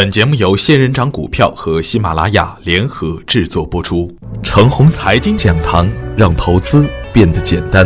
[0.00, 4.16] 本节目由仙人掌股票和喜马拉雅联合制作播出。
[4.44, 7.84] 程红财经讲堂，让投资变得简单。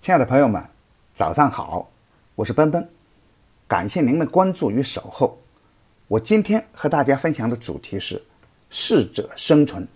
[0.00, 0.64] 亲爱的朋友们，
[1.14, 1.90] 早上好，
[2.34, 2.88] 我是奔奔，
[3.68, 5.38] 感谢您的关注与守候。
[6.08, 8.22] 我今天和大家分享的主题是
[8.70, 9.86] “适者生存”。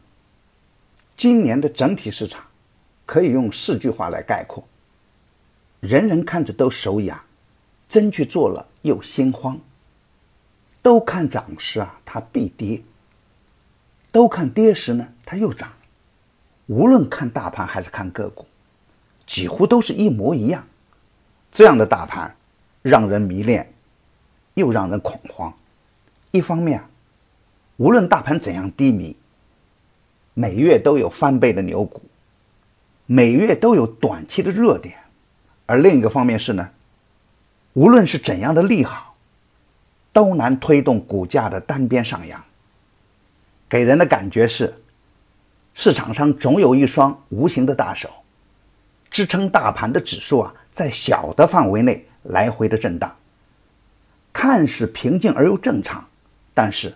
[1.16, 2.44] 今年的整体市场
[3.06, 4.62] 可以用四句话来概括：
[5.80, 7.18] 人人看着都手痒，
[7.88, 9.58] 真去做了又心慌。
[10.86, 12.80] 都看涨时啊，它必跌；
[14.12, 15.68] 都看跌时呢，它又涨。
[16.66, 18.46] 无论看大盘还是看个股，
[19.26, 20.64] 几乎都是一模一样。
[21.50, 22.32] 这样的大盘
[22.82, 23.68] 让人迷恋，
[24.54, 25.52] 又让人恐慌。
[26.30, 26.80] 一方面，
[27.78, 29.16] 无论大盘怎样低迷，
[30.34, 32.00] 每月都有翻倍的牛股，
[33.06, 34.94] 每月都有短期的热点；
[35.66, 36.70] 而另一个方面是呢，
[37.72, 39.15] 无论是怎样的利好。
[40.16, 42.42] 都难推动股价的单边上扬，
[43.68, 44.72] 给人的感觉是，
[45.74, 48.08] 市场上总有一双无形的大手，
[49.10, 53.14] 支撑大盘的指数啊，在小的范围内来回的震荡，
[54.32, 56.02] 看似平静而又正常，
[56.54, 56.94] 但是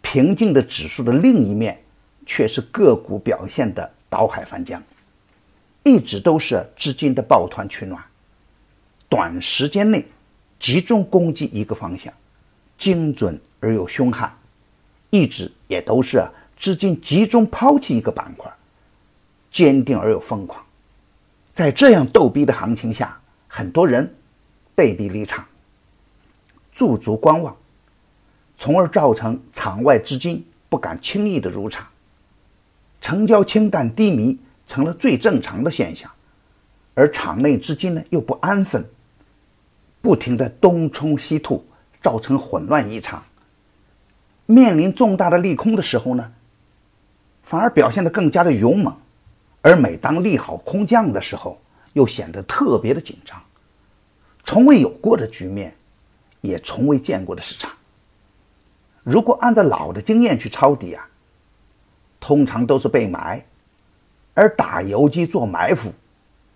[0.00, 1.78] 平静的指数的另一面，
[2.24, 4.82] 却是个股表现的倒海翻江，
[5.82, 8.02] 一直都是资金的抱团取暖，
[9.10, 10.08] 短时间内
[10.58, 12.10] 集中攻击一个方向。
[12.82, 14.36] 精准而又凶悍，
[15.10, 16.20] 一直也都是
[16.58, 18.52] 资金集中抛弃一个板块，
[19.52, 20.60] 坚定而又疯狂。
[21.52, 23.16] 在这样逗逼的行情下，
[23.46, 24.12] 很多人
[24.74, 25.46] 被逼离场，
[26.72, 27.56] 驻足观望，
[28.56, 31.86] 从而造成场外资金不敢轻易的入场，
[33.00, 34.36] 成交清淡低迷
[34.66, 36.10] 成了最正常的现象，
[36.94, 38.84] 而场内资金呢又不安分，
[40.00, 41.64] 不停的东冲西吐。
[42.02, 43.22] 造成混乱异常。
[44.44, 46.32] 面临重大的利空的时候呢，
[47.42, 48.92] 反而表现得更加的勇猛；
[49.62, 51.58] 而每当利好空降的时候，
[51.92, 53.40] 又显得特别的紧张。
[54.44, 55.72] 从未有过的局面，
[56.40, 57.70] 也从未见过的市场。
[59.04, 61.08] 如果按照老的经验去抄底啊，
[62.18, 63.44] 通常都是被埋，
[64.34, 65.92] 而打游击做埋伏，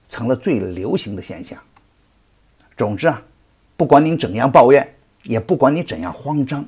[0.08, 1.58] 成了最流行的现象。
[2.76, 3.22] 总之啊，
[3.76, 4.95] 不管您怎样抱怨。
[5.26, 6.64] 也不管你怎样慌张，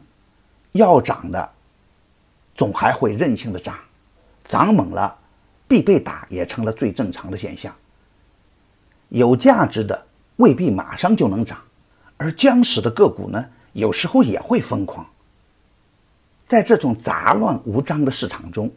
[0.73, 1.49] 要涨的
[2.55, 3.79] 总还会任性的涨，
[4.47, 5.17] 涨猛了
[5.69, 7.75] 必被打也成了最正常的现象。
[9.11, 11.59] 有价值的未必马上就能涨，
[12.17, 15.07] 而僵死的个股呢，有时候也会疯狂。
[16.47, 18.71] 在这种杂乱无章的市场中，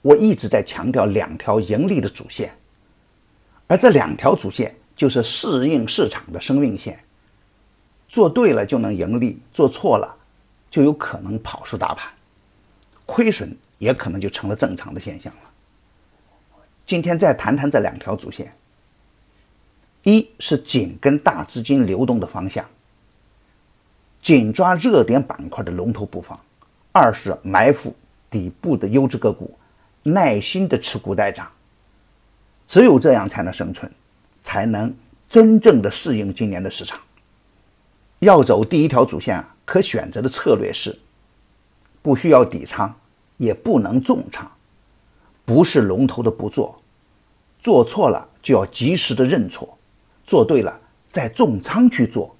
[0.00, 2.56] 我一直在强调两条盈利的主线，
[3.66, 6.98] 而这两条主线就是适应市场的生命线。
[8.14, 10.14] 做对了就能盈利，做错了
[10.70, 12.08] 就有可能跑输大盘，
[13.04, 15.50] 亏损也可能就成了正常的现象了。
[16.86, 18.54] 今天再谈谈这两条主线：
[20.04, 22.64] 一是紧跟大资金流动的方向，
[24.22, 26.38] 紧抓热点板块的龙头步伐；
[26.92, 27.92] 二是埋伏
[28.30, 29.58] 底部的优质个股，
[30.04, 31.50] 耐心的持股待涨。
[32.68, 33.90] 只有这样才能生存，
[34.44, 34.94] 才能
[35.28, 37.00] 真正的适应今年的市场。
[38.24, 40.98] 要走第一条主线啊，可选择的策略是：
[42.02, 42.92] 不需要底仓，
[43.36, 44.50] 也不能重仓，
[45.44, 46.80] 不是龙头的不做，
[47.60, 49.78] 做错了就要及时的认错，
[50.24, 52.34] 做对了再重仓去做，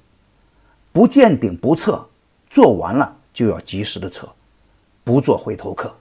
[0.93, 2.05] 不见顶不撤，
[2.51, 4.29] 做完了就要及时的撤，
[5.03, 5.95] 不做回头客。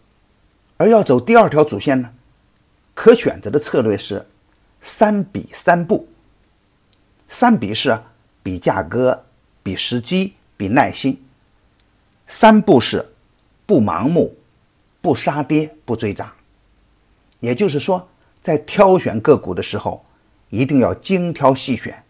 [0.78, 2.12] 而要走第二条主线呢，
[2.94, 4.26] 可选择的策略是
[4.82, 6.08] 三比三步。
[7.30, 7.98] 三比是
[8.44, 9.24] 比价格。
[9.64, 11.18] 比时机，比耐心。
[12.28, 13.04] 三步是：
[13.66, 14.36] 不盲目，
[15.02, 16.32] 不杀跌，不追涨。
[17.40, 18.08] 也就是说，
[18.42, 20.06] 在挑选个股的时候，
[20.50, 22.04] 一定要精挑细选，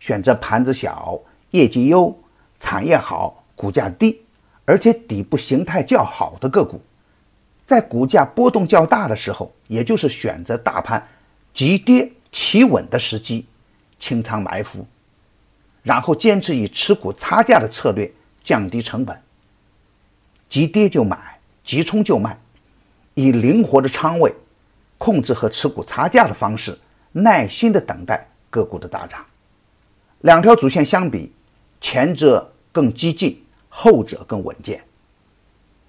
[0.00, 1.20] 选择盘子小、
[1.50, 2.16] 业绩优、
[2.60, 4.22] 产业好、股价低，
[4.64, 6.80] 而且底部形态较好的个股。
[7.66, 11.06] 在股价波动较大的时候，也就是选择大盘
[11.54, 13.46] 急跌企稳的时机，
[13.98, 14.86] 清仓埋伏。
[15.82, 18.10] 然后坚持以持股差价的策略
[18.44, 19.20] 降低成本，
[20.48, 22.38] 急跌就买，急冲就卖，
[23.14, 24.32] 以灵活的仓位
[24.96, 26.78] 控制和持股差价的方式，
[27.10, 29.24] 耐心的等待个股的大涨。
[30.20, 31.32] 两条主线相比，
[31.80, 34.80] 前者更激进，后者更稳健。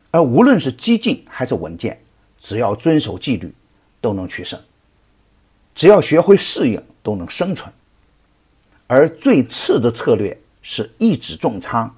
[0.10, 2.00] 而无论是激进还是稳健，
[2.40, 3.54] 只要遵守纪律，
[4.02, 4.60] 都能取胜；
[5.76, 7.72] 只要学会适应，都能生存。
[8.88, 11.94] 而最次的策略是一指重仓，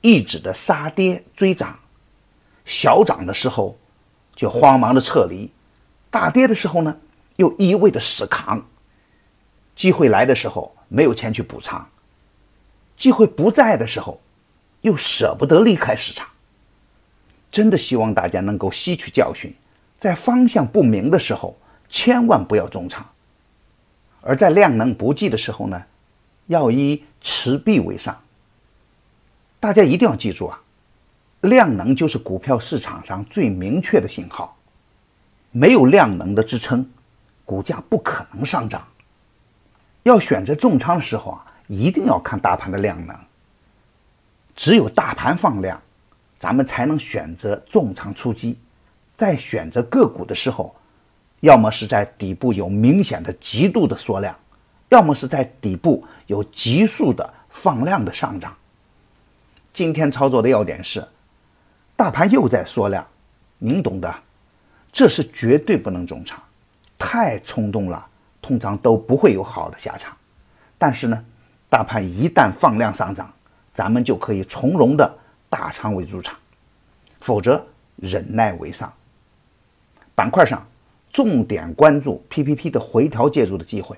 [0.00, 1.78] 一指的杀跌追涨，
[2.64, 3.76] 小涨的时候
[4.34, 5.50] 就慌忙的撤离，
[6.10, 6.96] 大跌的时候呢
[7.36, 8.64] 又一味的死扛。
[9.76, 11.84] 机会来的时候没有钱去补仓，
[12.96, 14.20] 机会不在的时候
[14.82, 16.28] 又舍不得离开市场。
[17.50, 19.52] 真的希望大家能够吸取教训，
[19.98, 21.56] 在方向不明的时候
[21.88, 23.04] 千万不要重仓，
[24.20, 25.80] 而在量能不济的时候呢，
[26.46, 28.18] 要以持币为上。
[29.60, 30.60] 大家一定要记住啊，
[31.40, 34.56] 量能就是股票市场上最明确的信号，
[35.50, 36.86] 没有量能的支撑，
[37.44, 38.86] 股价不可能上涨。
[40.02, 43.16] 要选择重仓的时候啊，一定要看大盘的量能。
[44.54, 45.80] 只有大盘放量，
[46.38, 48.58] 咱们才能选择重仓出击。
[49.16, 50.74] 在选择个股的时候，
[51.40, 54.36] 要么是在底部有明显的极度的缩量，
[54.94, 58.56] 要么是在底部有急速的放量的上涨。
[59.72, 61.04] 今天操作的要点是，
[61.96, 63.04] 大盘又在缩量，
[63.58, 64.14] 您懂的，
[64.92, 66.40] 这是绝对不能重仓，
[66.96, 68.06] 太冲动了，
[68.40, 70.16] 通常都不会有好的下场。
[70.78, 71.24] 但是呢，
[71.68, 73.28] 大盘一旦放量上涨，
[73.72, 75.12] 咱们就可以从容的
[75.50, 76.38] 大仓位入场，
[77.20, 77.60] 否则
[77.96, 78.92] 忍耐为上。
[80.14, 80.64] 板块上
[81.12, 83.96] 重点关注 PPP 的回调介入的机会，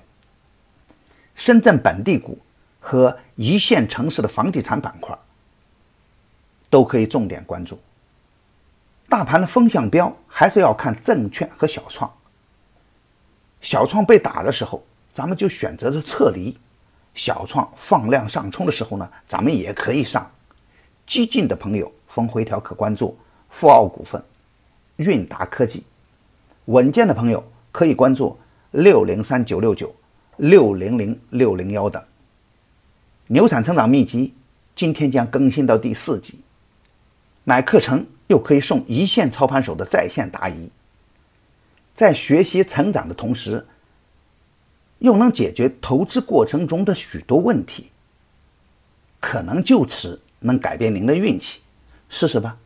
[1.37, 2.37] 深圳本地股
[2.81, 5.17] 和一线城市的房地产板块。
[6.69, 7.79] 都可以重点关注。
[9.07, 12.11] 大盘的风向标还是要看证券和小创。
[13.61, 16.53] 小创被打的时候，咱们就选择着撤离；
[17.15, 20.29] 小创放量上冲的时候呢，咱们也可以上。
[21.05, 23.17] 激进的朋友逢回调可关注
[23.49, 24.21] 富奥股份、
[24.97, 25.79] 韵达科技；
[26.65, 27.41] 稳健的朋友
[27.71, 28.37] 可以关注
[28.71, 29.95] 六零三九六九、
[30.37, 32.01] 六零零六零幺等。
[33.27, 34.33] 牛产成长秘籍
[34.75, 36.39] 今天将更新到第四集。
[37.43, 40.69] 买课程又可以送一线操盘手的在线答疑，
[41.93, 43.65] 在学习成长的同时，
[44.99, 47.87] 又能解决投资过程中的许多问题，
[49.19, 51.61] 可能就此能改变您的运气，
[52.09, 52.57] 试试吧。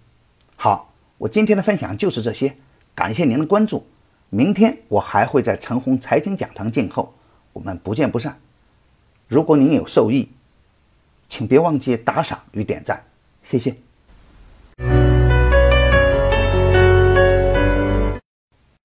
[0.56, 2.56] 好，我今天的分享就是这些，
[2.96, 3.86] 感谢您的关注。
[4.30, 7.14] 明天我还会在陈红财经讲堂静候，
[7.54, 8.40] 我们不见不散。
[9.28, 10.30] 如果您有受益，
[11.30, 13.02] 请别忘记打赏与点赞，
[13.44, 13.76] 谢谢。